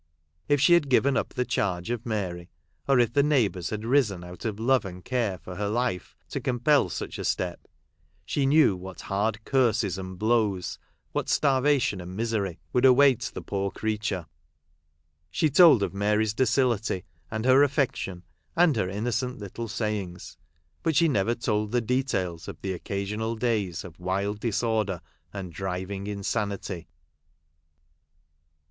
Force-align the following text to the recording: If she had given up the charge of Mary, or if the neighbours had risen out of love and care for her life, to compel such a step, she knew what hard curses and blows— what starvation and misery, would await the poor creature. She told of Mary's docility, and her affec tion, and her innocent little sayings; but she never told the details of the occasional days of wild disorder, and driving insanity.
If 0.47 0.59
she 0.59 0.73
had 0.73 0.89
given 0.89 1.15
up 1.15 1.35
the 1.35 1.45
charge 1.45 1.91
of 1.91 2.07
Mary, 2.07 2.49
or 2.87 2.97
if 2.97 3.13
the 3.13 3.21
neighbours 3.21 3.69
had 3.69 3.85
risen 3.85 4.23
out 4.23 4.45
of 4.45 4.59
love 4.59 4.83
and 4.83 5.05
care 5.05 5.37
for 5.37 5.57
her 5.57 5.69
life, 5.69 6.15
to 6.29 6.41
compel 6.41 6.89
such 6.89 7.19
a 7.19 7.23
step, 7.23 7.67
she 8.25 8.47
knew 8.47 8.75
what 8.75 9.01
hard 9.01 9.45
curses 9.45 9.99
and 9.99 10.17
blows— 10.17 10.79
what 11.11 11.29
starvation 11.29 12.01
and 12.01 12.15
misery, 12.15 12.57
would 12.73 12.83
await 12.83 13.19
the 13.35 13.43
poor 13.43 13.69
creature. 13.69 14.25
She 15.29 15.51
told 15.51 15.83
of 15.83 15.93
Mary's 15.93 16.33
docility, 16.33 17.03
and 17.29 17.45
her 17.45 17.61
affec 17.61 17.95
tion, 17.95 18.23
and 18.55 18.75
her 18.77 18.89
innocent 18.89 19.37
little 19.37 19.67
sayings; 19.67 20.35
but 20.81 20.95
she 20.95 21.07
never 21.07 21.35
told 21.35 21.71
the 21.71 21.79
details 21.79 22.47
of 22.47 22.59
the 22.61 22.73
occasional 22.73 23.35
days 23.35 23.83
of 23.83 23.99
wild 23.99 24.39
disorder, 24.39 24.99
and 25.31 25.53
driving 25.53 26.07
insanity. 26.07 26.87